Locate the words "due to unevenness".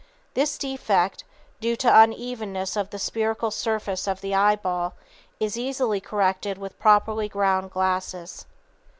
1.59-2.75